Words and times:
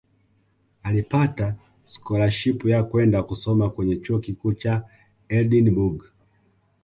Alipata 0.83 1.55
skolashipu 1.85 2.69
ya 2.69 2.83
kwenda 2.83 3.23
kusoma 3.23 3.69
kwenye 3.69 3.95
Chuo 3.95 4.19
Kikuu 4.19 4.53
cha 4.53 4.83
Edinburgh 5.29 6.03